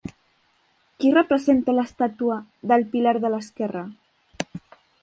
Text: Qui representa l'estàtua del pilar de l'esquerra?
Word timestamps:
Qui 1.03 1.11
representa 1.17 1.75
l'estàtua 1.81 2.39
del 2.73 2.87
pilar 2.95 3.17
de 3.27 3.33
l'esquerra? 3.37 3.87